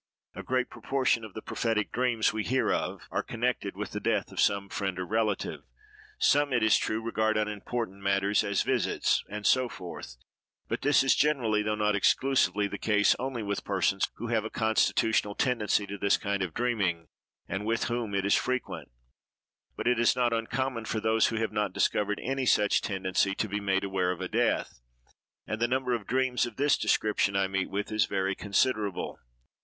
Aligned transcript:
A 0.33 0.41
great 0.41 0.71
proportion 0.71 1.23
of 1.23 1.35
the 1.35 1.43
prophetic 1.43 1.91
dreams 1.91 2.33
we 2.33 2.43
hear 2.43 2.73
of 2.73 3.03
are 3.11 3.21
connected 3.21 3.75
with 3.75 3.91
the 3.91 3.99
death 3.99 4.31
of 4.31 4.39
some 4.41 4.67
friend 4.67 4.97
or 4.97 5.05
relative. 5.05 5.61
Some, 6.17 6.51
it 6.53 6.63
is 6.63 6.75
true, 6.79 7.03
regard 7.03 7.37
unimportant 7.37 8.01
matters, 8.01 8.43
as 8.43 8.63
visits, 8.63 9.23
and 9.29 9.45
so 9.45 9.69
forth; 9.69 10.17
but 10.67 10.81
this 10.81 11.03
is 11.03 11.15
generally, 11.15 11.61
though 11.61 11.75
not 11.75 11.95
exclusively, 11.95 12.67
the 12.67 12.79
case 12.79 13.15
only 13.19 13.43
with 13.43 13.63
persons 13.63 14.09
who 14.15 14.29
have 14.29 14.43
a 14.43 14.49
constitutional 14.49 15.35
tendency 15.35 15.85
to 15.85 15.99
this 15.99 16.17
kind 16.17 16.41
of 16.41 16.55
dreaming, 16.55 17.07
and 17.47 17.67
with 17.67 17.83
whom 17.83 18.15
it 18.15 18.25
is 18.25 18.33
frequent; 18.33 18.89
but 19.77 19.85
it 19.87 19.99
is 19.99 20.15
not 20.15 20.33
uncommon 20.33 20.83
for 20.85 20.99
those 20.99 21.27
who 21.27 21.35
have 21.35 21.51
not 21.51 21.73
discovered 21.73 22.19
any 22.23 22.47
such 22.47 22.81
tendency, 22.81 23.35
to 23.35 23.47
be 23.47 23.59
made 23.59 23.83
aware 23.83 24.09
of 24.09 24.19
a 24.19 24.27
death: 24.27 24.79
and 25.45 25.61
the 25.61 25.67
number 25.67 25.93
of 25.93 26.07
dreams 26.07 26.47
of 26.47 26.55
this 26.55 26.75
description 26.75 27.35
I 27.35 27.47
meet 27.47 27.69
with 27.69 27.91
is 27.91 28.05
very 28.05 28.33
considerable. 28.33 29.19